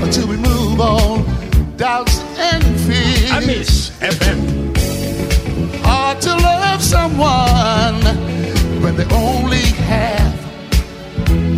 until 0.04 0.28
we 0.28 0.38
move 0.38 0.80
on. 0.80 1.37
Doubts 1.78 2.20
and 2.40 2.64
fears. 2.82 3.30
Amis 3.30 3.92
FM. 4.00 4.76
Hard 5.84 6.20
to 6.22 6.36
love 6.36 6.82
someone 6.82 8.02
when 8.82 8.96
they 8.96 9.06
only 9.14 9.62
half 9.86 10.34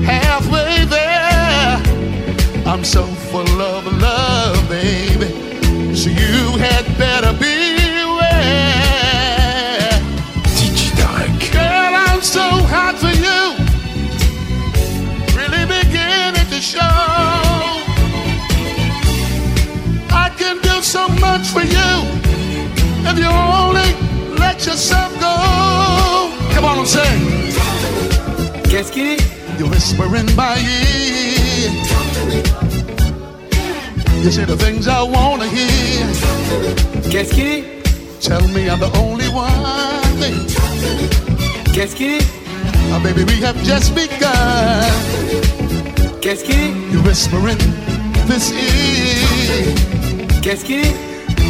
halfway 0.03 0.83
there. 0.83 1.81
I'm 2.67 2.83
so 2.83 3.03
full 3.31 3.61
of 3.61 3.85
love, 4.01 4.67
baby. 4.67 5.95
So 5.95 6.09
you 6.09 6.57
had 6.57 6.85
better 6.97 7.31
beware. 7.39 7.79
Girl, 11.53 11.93
I'm 12.07 12.21
so 12.21 12.41
hot 12.67 12.95
so 20.89 21.07
much 21.21 21.45
for 21.49 21.61
you 21.61 21.91
if 23.05 23.15
you 23.19 23.29
only 23.29 23.93
let 24.39 24.65
yourself 24.65 25.13
go. 25.19 25.35
Come 26.53 26.65
on 26.65 26.79
and 26.79 26.87
sing. 26.87 27.21
Qu'est-ce 28.63 28.91
qu'il 28.91 29.05
est 29.05 29.21
You're 29.59 29.69
whispering 29.69 30.25
by 30.35 30.57
ear. 30.57 31.69
You 34.23 34.31
say 34.31 34.45
the 34.45 34.57
things 34.57 34.87
I 34.87 35.03
wanna 35.03 35.45
hear. 35.45 36.07
Qu'est-ce 37.11 37.35
qu'il 37.35 37.45
est 37.45 37.63
Tell 38.19 38.47
me 38.47 38.67
I'm 38.67 38.79
the 38.79 38.89
only 38.97 39.27
one. 39.27 40.25
Qu'est-ce 41.71 41.95
qu'il 41.95 42.13
est 42.17 42.25
Oh, 42.91 42.95
ah, 42.95 42.99
baby, 43.03 43.23
we 43.25 43.39
have 43.43 43.55
just 43.63 43.93
begun. 43.93 44.81
Qu'est-ce 46.19 46.43
qu'il 46.43 46.55
est 46.55 46.73
You're 46.91 47.03
whispering 47.03 47.59
this 48.25 48.51
ear. 48.51 49.98
Qu'est-ce 50.41 50.63
qu'il 50.65 50.79
est 50.79 50.95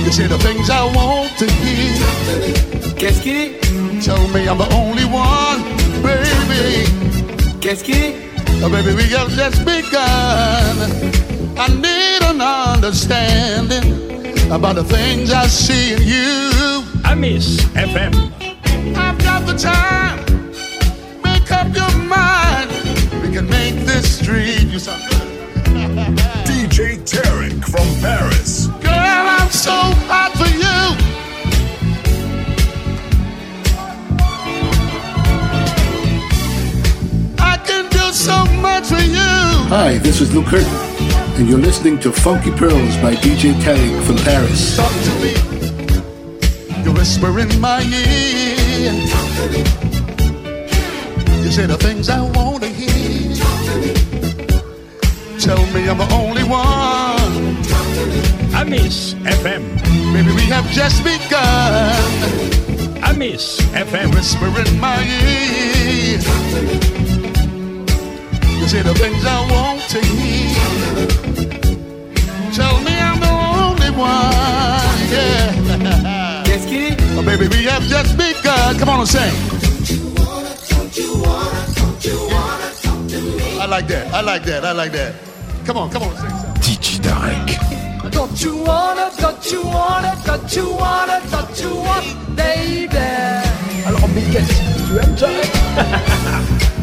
You 0.05 0.11
say 0.11 0.27
the 0.27 0.37
things 0.39 0.69
I 0.69 0.83
want 0.95 1.29
to 1.37 1.45
hear. 1.45 2.95
Qu'est-ce 2.97 3.21
qu'il 3.21 3.35
est 3.35 3.59
Tell 4.01 4.17
me 4.29 4.47
I'm 4.47 4.57
the 4.57 4.67
only 4.73 5.05
one, 5.05 5.63
baby. 6.01 6.89
Qu'est-ce 7.61 7.83
qu'il 7.83 7.95
est 7.95 8.15
Oh, 8.61 8.67
baby, 8.69 8.93
we 8.93 9.03
have 9.15 9.29
just 9.29 9.63
begun. 9.63 10.75
I 11.57 11.67
need 11.69 12.21
an 12.23 12.41
understanding 12.41 14.51
about 14.51 14.75
the 14.75 14.83
things 14.83 15.31
I 15.31 15.47
see 15.47 15.93
in 15.93 16.01
you. 16.01 16.83
Amis 17.05 17.61
FM. 17.75 18.13
I've 18.97 19.17
got 19.19 19.45
the 19.45 19.53
time. 19.57 20.19
Make 21.23 21.49
up 21.51 21.73
your 21.73 21.91
mind. 22.03 22.69
We 23.21 23.31
can 23.33 23.47
make 23.49 23.75
this 23.85 24.17
street 24.19 24.67
you 24.71 24.79
sound. 24.79 25.03
DJ 26.45 26.97
Tarek 27.05 27.63
from 27.63 27.87
Paris. 28.01 28.58
So 29.59 29.71
hot 30.07 30.31
for 30.39 30.47
you. 30.47 30.77
I 37.37 37.57
can 37.67 37.89
do 37.89 38.13
so 38.13 38.45
much 38.61 38.87
for 38.87 39.03
you. 39.03 39.19
Hi, 39.67 39.97
this 39.97 40.21
is 40.21 40.33
Lou 40.33 40.43
Curtin, 40.45 40.65
and 41.35 41.49
you're 41.49 41.59
listening 41.59 41.99
to 41.99 42.11
Funky 42.13 42.51
Pearls 42.51 42.95
by 43.03 43.15
DJ 43.15 43.51
Tarek 43.55 44.01
from 44.05 44.15
Paris. 44.19 44.77
Talk 44.77 44.93
to 44.93 45.11
me. 45.19 45.33
You 46.85 46.93
whisper 46.93 47.37
in 47.37 47.59
my 47.59 47.81
ear. 47.81 48.93
Talk 49.11 49.29
to 49.35 49.45
me. 49.51 49.59
You 51.43 51.51
say 51.51 51.65
the 51.65 51.77
things 51.77 52.07
I 52.07 52.21
want 52.21 52.63
to 52.63 52.69
hear. 52.69 53.35
Talk 53.35 53.65
to 53.65 53.75
me. 53.81 53.93
Tell 55.37 55.65
me 55.73 55.89
I'm 55.89 55.97
the 55.97 56.07
only 56.13 56.43
one. 56.43 56.98
Amis 58.69 59.15
FM. 59.25 59.63
Maybe 60.13 60.31
we 60.31 60.43
have 60.43 60.63
just 60.69 61.03
begun. 61.03 61.89
Amis 63.01 63.57
FM. 63.73 64.13
Whisper 64.13 64.45
in 64.45 64.79
my 64.79 65.01
ear. 65.01 66.19
You 68.61 68.67
say 68.67 68.83
the 68.83 68.93
things 68.93 69.25
I 69.25 69.39
want 69.49 69.81
to 69.89 69.99
hear. 70.05 70.53
Tell 72.53 72.77
me 72.85 72.93
I'm 72.93 73.19
the 73.19 73.33
only 73.57 73.89
one. 73.89 74.99
Yeah. 75.09 76.43
Qu'est-ce 76.45 76.67
qu'il 76.67 76.91
est 76.91 76.97
Oh, 77.17 77.23
baby, 77.23 77.47
we 77.47 77.63
have 77.65 77.81
just 77.89 78.15
begun. 78.17 78.77
Come 78.77 78.89
on 78.89 78.99
and 78.99 79.09
sing. 79.09 79.33
I 83.59 83.65
like 83.65 83.87
that. 83.87 84.13
I 84.13 84.21
like 84.21 84.43
that. 84.45 84.63
I 84.63 84.73
like 84.73 84.91
that. 84.91 85.15
Come 85.65 85.77
on, 85.77 85.89
come 85.89 86.03
on, 86.03 86.15
sing. 86.17 86.29
DJ 86.61 86.99
Tarek. 87.01 87.88
Don't 88.11 88.43
you 88.43 88.55
wanna, 88.63 89.11
don't 89.17 89.51
you 89.51 89.63
wanna, 89.63 90.15
don't 90.25 90.55
you 90.55 90.71
wanna, 90.71 91.21
don't 91.31 91.61
you 91.61 91.75
want, 91.75 92.35
baby 92.35 92.97
Alors, 93.85 94.07
Miguel, 94.09 94.45
tu 94.87 94.99
aimes 94.99 95.15
Tarek 95.15 95.51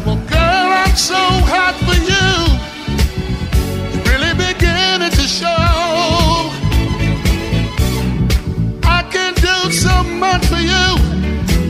Well, 0.05 0.15
girl, 0.27 0.69
I'm 0.83 0.95
so 0.95 1.15
hot 1.15 1.75
for 1.85 1.97
you. 2.11 2.29
It's 3.93 4.09
really 4.09 4.33
beginning 4.33 5.11
to 5.11 5.25
show. 5.27 6.51
I 8.83 9.03
can 9.11 9.33
do 9.35 9.71
so 9.71 10.03
much 10.03 10.45
for 10.45 10.61
you 10.71 10.87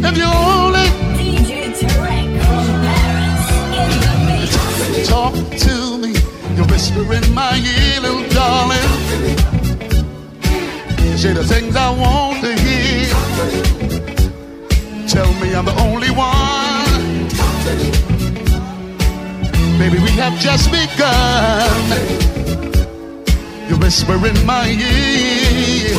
if 0.07 0.17
you 0.17 0.25
only 0.25 0.87
DJ 1.17 1.73
Tarek 1.79 2.29
from 2.45 2.67
Paris 2.85 3.45
in 3.81 3.89
the 4.03 4.13
mix. 4.27 5.07
talk 5.09 5.33
to 5.33 5.73
me. 5.73 5.86
You 5.86 5.86
whisper 6.77 7.11
in 7.11 7.33
my 7.33 7.57
ear, 7.57 8.01
little 8.01 8.29
darling. 8.29 8.91
Say 11.17 11.33
the 11.33 11.43
things 11.43 11.75
I 11.75 11.89
want 11.89 12.43
to 12.43 12.53
hear. 12.53 13.09
Tell 15.07 15.33
me 15.41 15.55
I'm 15.55 15.65
the 15.65 15.75
only 15.87 16.11
one. 16.11 17.01
Baby, 19.79 19.97
we 20.03 20.11
have 20.21 20.37
just 20.39 20.69
begun. 20.69 21.81
You 23.67 23.77
whisper 23.77 24.13
in 24.27 24.45
my 24.45 24.67
ear. 24.67 25.97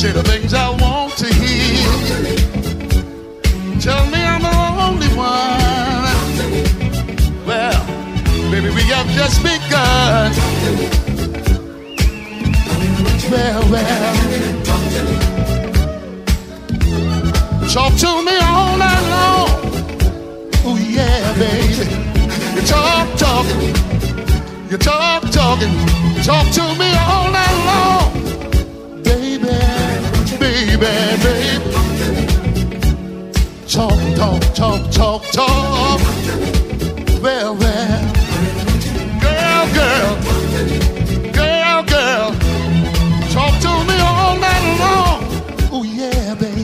Say 0.00 0.12
the 0.12 0.22
things 0.22 0.54
I 0.54 0.70
want 0.84 1.12
to 1.18 1.28
hear. 1.40 1.90
Tell 3.82 4.06
me 4.06 4.20
I'm 4.32 4.40
the 4.40 4.56
only 4.88 5.08
one. 5.08 5.79
Baby, 8.60 8.74
we 8.74 8.82
have 8.92 9.08
just 9.12 9.42
begun. 9.42 10.32
Well, 13.30 13.62
well. 13.72 14.14
Talk 17.72 17.94
to 18.00 18.22
me 18.22 18.36
all 18.42 18.76
night 18.76 19.04
long. 19.14 19.48
Oh, 20.66 20.76
yeah, 20.76 21.32
baby. 21.38 21.88
You 22.54 22.60
talk, 22.66 23.08
talking. 23.16 23.60
You 24.70 24.76
talk, 24.76 25.22
talking. 25.30 25.74
Talk 26.22 26.46
to 26.52 26.62
me 26.78 26.94
all 27.08 27.30
night 27.30 27.58
long. 27.70 28.12
Baby, 29.02 29.56
baby, 30.38 30.76
baby. 30.76 31.34
Talk, 33.66 33.98
talk, 34.16 34.42
talk, 34.54 34.90
talk, 34.90 35.22
talk. 35.32 36.00
Well, 37.22 37.56
well. 37.56 37.79
Oh, 45.80 45.82
yeah, 45.82 46.34
baby. 46.34 46.62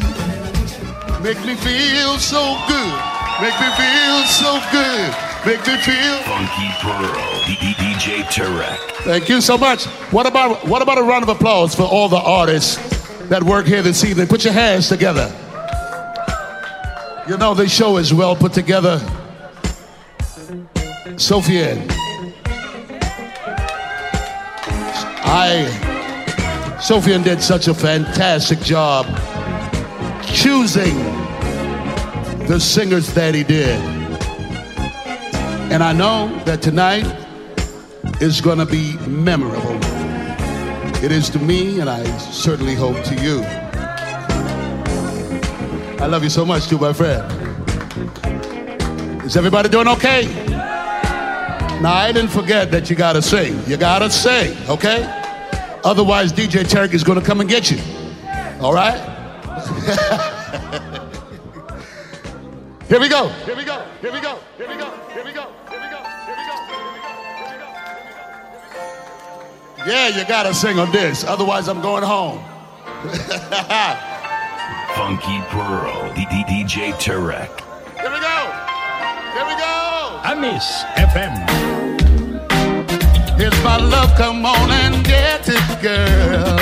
Make 1.23 1.43
me 1.47 1.55
feel 1.55 2.19
so 2.19 2.61
good. 2.69 2.95
Make 3.41 3.59
me 3.59 3.71
feel 3.73 4.25
so 4.27 4.61
good. 4.71 5.09
Make 5.47 5.67
me 5.67 5.79
feel. 5.79 6.19
Funky 6.29 6.69
Pearl. 6.83 7.17
DJ 7.47 8.25
Tarek. 8.25 8.77
Thank 9.05 9.31
you 9.31 9.41
so 9.41 9.57
much. 9.57 9.87
What 10.13 10.27
about 10.27 10.69
what 10.69 10.83
about 10.83 10.99
a 10.99 11.03
round 11.03 11.23
of 11.23 11.31
applause 11.31 11.75
for 11.75 11.85
all 11.85 12.11
the 12.11 12.21
artists 12.21 12.77
that 13.31 13.43
work 13.43 13.65
here 13.65 13.81
this 13.81 14.05
evening? 14.05 14.27
Put 14.27 14.45
your 14.45 14.53
hands 14.53 14.91
together. 14.91 15.35
You 17.27 17.39
know 17.39 17.55
this 17.55 17.73
show 17.75 17.97
is 17.97 18.13
well 18.13 18.37
put 18.37 18.53
together. 18.53 19.01
Sophia, 21.17 21.83
I 25.25 25.86
Sophia 26.81 27.19
did 27.19 27.43
such 27.43 27.69
a 27.69 27.75
fantastic 27.75 28.61
job 28.61 29.07
choosing 30.23 30.95
the 32.47 32.61
singers 32.61 33.13
that 33.15 33.35
he 33.35 33.43
did. 33.43 33.81
And 35.73 35.83
I 35.83 35.93
know 35.93 36.29
that 36.45 36.63
tonight 36.63 37.07
is 38.21 38.41
going 38.41 38.59
to 38.59 38.67
be 38.67 38.97
memorable. 39.09 39.79
It 41.03 41.13
is 41.13 41.31
to 41.31 41.39
me, 41.39 41.81
and 41.81 41.89
I 41.89 42.05
certainly 42.19 42.75
hope 42.75 43.03
to 43.05 43.15
you. 43.17 43.43
I 45.99 46.07
love 46.07 46.23
you 46.23 46.31
so 46.31 46.45
much, 46.45 46.69
too, 46.69 46.79
my 46.79 46.93
friend. 46.93 47.25
Is 49.25 49.37
everybody 49.37 49.69
doing 49.71 49.89
okay? 49.89 50.27
Now, 51.81 51.95
I 51.95 52.13
didn't 52.13 52.31
forget 52.31 52.71
that 52.71 52.89
you 52.89 52.97
got 52.97 53.15
to 53.15 53.23
sing. 53.23 53.61
You 53.67 53.77
got 53.77 53.99
to 54.01 54.11
sing, 54.11 54.57
okay? 54.69 55.26
Otherwise, 55.87 56.33
DJ 56.33 56.65
Tarek 56.65 56.93
is 56.95 57.05
going 57.05 57.17
to 57.21 57.25
come 57.25 57.41
and 57.41 57.49
get 57.49 57.71
you. 57.71 57.79
All 58.61 58.75
right? 58.75 58.99
Here 62.89 62.99
we 62.99 63.09
go. 63.09 63.29
Here 63.29 63.55
we 63.55 63.63
go. 63.63 63.87
Here 64.01 64.13
we 64.13 64.21
go. 64.21 64.37
Here 64.59 64.67
we 64.67 64.75
go. 64.75 64.91
Here 65.15 65.25
we 65.25 65.33
go. 65.33 65.47
Here 65.69 65.79
we 65.79 65.89
go. 65.93 66.03
Here 66.27 66.35
we 66.35 66.43
go. 66.43 66.57
Here 67.39 67.53
we 67.53 67.59
go. 69.87 69.87
Yeah, 69.87 70.09
you 70.09 70.27
gotta 70.27 70.53
sing 70.53 70.81
on 70.81 70.91
this. 70.91 71.23
Otherwise, 71.23 71.69
I'm 71.69 71.81
going 71.81 72.03
home. 72.03 72.43
Funky 74.97 75.41
Pearl. 75.51 76.13
D- 76.17 76.27
D- 76.29 76.45
DJ 76.49 76.95
Tarek. 76.95 77.61
Here 78.01 78.11
we 78.11 78.19
go. 78.19 78.53
Here 79.35 79.47
we 79.47 79.55
go. 79.55 80.21
Amis 80.25 80.83
FM. 80.97 81.46
Here's 83.37 83.63
my 83.63 83.77
love, 83.77 84.17
come 84.17 84.47
on 84.47 84.71
and 84.71 85.05
get 85.05 85.47
it, 85.47 85.83
girl. 85.83 86.59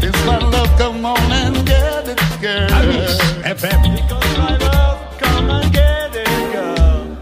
Here's 0.00 0.24
my 0.24 0.38
love, 0.38 0.70
come 0.78 1.04
on 1.04 1.32
and 1.32 1.66
get 1.66 2.08
it, 2.08 2.40
girl. 2.40 2.70
Alice 2.70 3.18
FM. 3.42 3.82
Because 3.96 4.38
my 4.38 4.56
love, 4.58 5.18
come 5.18 5.50
and 5.50 5.72
get 5.72 6.14
it, 6.14 6.52
girl. 6.52 7.18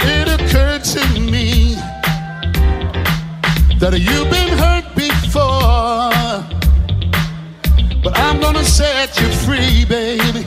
It 0.00 0.28
occurred 0.40 0.84
to 0.84 1.20
me 1.20 1.74
that 3.78 3.92
you've 3.98 4.30
been 4.30 4.56
hurt 4.56 4.86
before, 4.96 6.10
but 8.02 8.18
I'm 8.18 8.40
gonna 8.40 8.64
set 8.64 9.20
you 9.20 9.28
free, 9.44 9.84
baby 9.84 10.46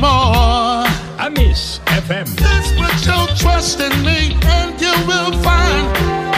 more. 0.00 0.86
I 1.20 1.28
miss 1.30 1.80
FM. 1.84 2.26
Just 2.36 2.76
put 2.76 3.06
your 3.06 3.26
trust 3.36 3.80
in 3.80 3.92
me, 4.02 4.34
and 4.42 4.80
you 4.80 4.94
will 5.06 5.32
find 5.42 6.29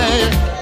All 0.00 0.57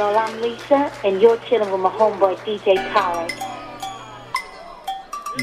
y'all, 0.00 0.16
I'm 0.16 0.40
Lisa, 0.40 0.90
and 1.04 1.20
you're 1.20 1.36
chilling 1.40 1.70
with 1.70 1.80
my 1.82 1.90
homeboy 1.90 2.34
DJ 2.38 2.74
Tarek. 2.90 3.38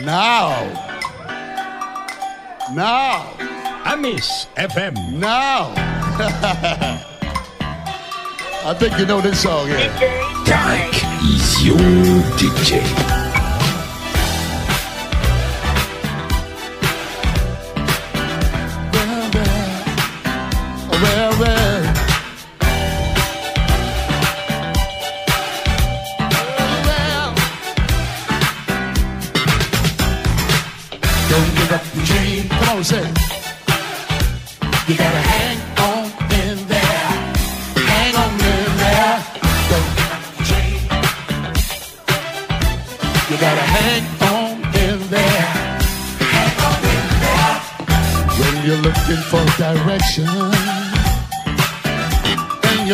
Now. 0.03 0.49
Now. 2.73 3.35
I 3.85 3.95
miss 3.95 4.47
FM. 4.57 5.13
Now. 5.13 5.73
I 8.65 8.73
think 8.73 8.97
you 8.97 9.05
know 9.05 9.21
this 9.21 9.43
song, 9.43 9.67
yeah. 9.67 9.95
Tarek 10.43 11.03
is 11.35 11.63
your 11.63 11.77
DJ. 12.39 13.26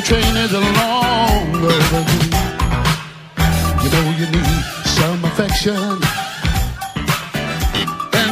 Train 0.04 0.36
is 0.36 0.51
long 0.51 1.56
overdue, 1.56 2.38
you 3.82 3.89
know 3.93 4.06
you 4.20 4.28
need 4.36 4.64
some 4.84 5.24
affection 5.24 6.24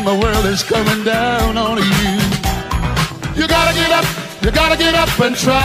and 0.01 0.05
my 0.05 0.17
world 0.19 0.45
is 0.45 0.63
coming 0.63 1.03
down 1.03 1.57
on 1.57 1.77
you. 1.77 2.13
You 3.35 3.47
gotta 3.47 3.73
get 3.73 3.91
up, 3.91 4.05
you 4.41 4.51
gotta 4.51 4.77
get 4.77 4.95
up 4.95 5.19
and 5.19 5.35
try. 5.35 5.61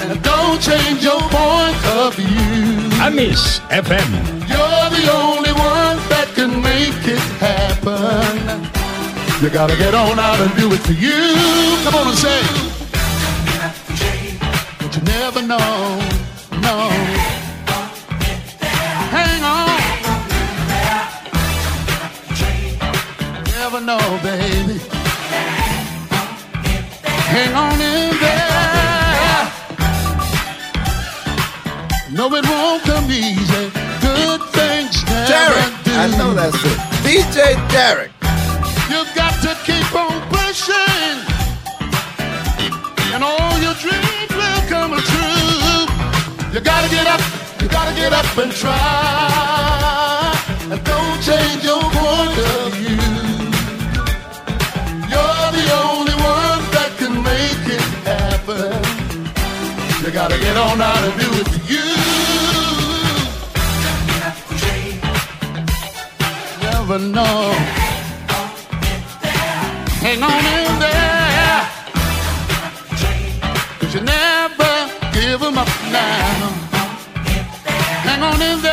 And 0.00 0.22
don't 0.22 0.60
change 0.60 1.02
your 1.02 1.20
point 1.20 1.82
of 2.00 2.14
view. 2.16 2.90
I 3.06 3.10
miss 3.10 3.60
FM. 3.70 4.10
You're 4.52 4.88
the 4.98 5.06
only 5.22 5.52
one 5.52 5.96
that 6.12 6.28
can 6.34 6.62
make 6.62 7.02
it 7.06 7.26
happen. 7.38 8.64
You 9.42 9.50
gotta 9.50 9.76
get 9.76 9.94
on 9.94 10.18
out 10.18 10.40
and 10.40 10.54
do 10.56 10.72
it 10.72 10.80
for 10.80 10.92
you. 10.92 11.20
Come 11.84 11.94
on 11.94 12.08
and 12.08 12.18
say. 12.18 12.75
You 15.06 15.12
never 15.12 15.42
know, 15.42 16.00
no. 16.62 16.90
Hang 19.14 19.42
on. 19.44 19.78
Never 23.54 23.80
know, 23.80 24.18
baby. 24.22 24.80
Hang 27.30 27.54
on 27.54 27.80
in 27.80 28.18
there. 28.20 29.52
No, 32.10 32.34
it 32.34 32.44
won't 32.48 32.82
come 32.82 33.10
easy. 33.10 33.70
Good 34.00 34.42
things 34.50 35.04
never 35.04 35.28
Derek, 35.28 35.84
do. 35.84 35.92
I 35.92 36.06
know 36.18 36.34
that's 36.34 36.56
it. 36.64 36.78
DJ 37.04 37.54
Tarek. 37.70 38.10
You 38.90 39.04
got 39.14 39.34
to 39.42 39.54
keep 39.64 39.94
on 39.94 40.20
pushing, 40.30 41.18
and 43.14 43.22
all 43.22 43.58
your 43.60 43.74
dreams 43.74 44.15
gotta 46.76 46.90
get 46.90 47.06
up, 47.06 47.22
you 47.62 47.68
gotta 47.68 47.94
get 47.94 48.12
up 48.12 48.36
and 48.36 48.52
try, 48.52 48.76
and 50.70 50.80
don't 50.84 51.18
change 51.28 51.64
your 51.64 51.80
point 51.80 52.38
of 52.52 52.74
view. 52.76 53.00
You're 55.12 55.50
the 55.58 55.66
only 55.84 56.16
one 56.36 56.60
that 56.76 56.90
can 57.00 57.14
make 57.30 57.64
it 57.76 57.86
happen. 58.04 58.76
You 60.04 60.10
gotta 60.12 60.38
get 60.38 60.56
on 60.56 60.82
out 60.82 61.02
and 61.08 61.14
do 61.22 61.28
it 61.40 61.48
for 61.52 61.62
you. 61.72 61.88
Never 66.62 66.98
know. 66.98 67.54
Hang 70.04 70.22
on 70.22 70.42
in 70.56 70.72
there. 70.84 71.60
Cause 73.78 73.94
you 73.94 74.02
never 74.02 74.72
give 75.14 75.42
'em 75.42 75.56
up 75.56 75.70
now. 75.90 76.65
Hang 78.16 78.32
on 78.32 78.40
in 78.40 78.62
there. 78.62 78.72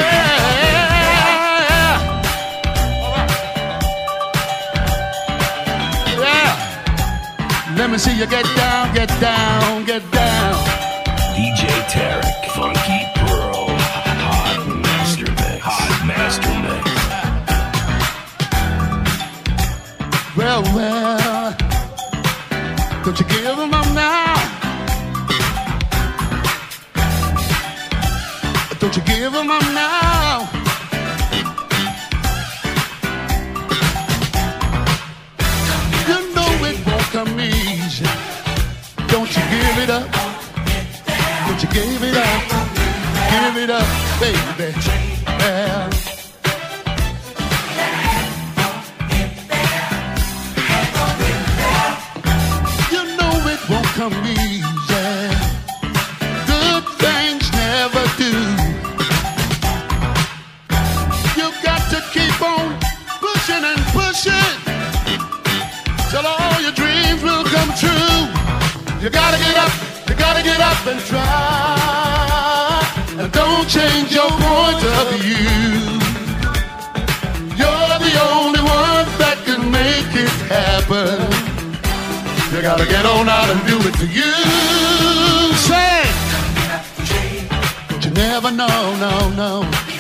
Yeah. 6.18 7.76
Let 7.76 7.90
me 7.92 7.98
see 7.98 8.18
you 8.18 8.26
get 8.26 8.46
down, 8.56 8.94
get 8.94 9.10
down, 9.20 9.84
get 9.84 10.10
down. 10.12 10.54
DJ 11.36 11.68
Tarek, 11.92 12.46
Funky 12.56 13.06
Pearl, 13.20 13.68
Hot 14.24 14.66
Master 14.82 15.30
Mix, 15.30 15.62
Hot 15.62 16.06
Master 16.08 16.54
Mix. 16.64 16.88
Well, 20.38 20.64
well, 20.74 21.23
Don't 28.94 29.08
you 29.08 29.16
give 29.16 29.34
them 29.34 29.50
up 29.50 29.62
now? 29.74 30.48
You 36.08 36.36
know 36.36 36.68
it 36.68 36.86
won't 36.86 37.02
come 37.12 37.40
easy. 37.40 38.06
Don't 39.08 39.36
you 39.36 39.42
give 39.50 39.80
it 39.80 39.90
up? 39.90 40.12
Don't 41.48 41.64
you 41.64 41.70
give 41.70 42.04
it 42.04 42.18
up? 42.18 42.44
Give 43.32 43.64
it 43.64 43.70
up, 43.72 44.20
baby. 44.20 45.13
Don't 73.64 73.72
change 73.72 74.14
your 74.14 74.30
point 74.30 74.84
of 74.84 75.08
view. 75.20 76.00
You're 77.56 77.98
the 78.08 78.14
only 78.36 78.60
one 78.60 79.08
that 79.22 79.38
can 79.46 79.72
make 79.72 80.12
it 80.16 80.36
happen. 80.52 81.20
You 82.54 82.62
gotta 82.62 82.86
get 82.86 83.06
on 83.06 83.30
out 83.30 83.50
and 83.50 83.62
do 83.66 83.78
it 83.88 83.96
to 84.02 84.08
you. 84.08 84.34
Say, 85.70 86.04
you 88.02 88.12
never 88.14 88.52
know, 88.52 88.96
no, 89.00 89.30
no. 89.30 89.93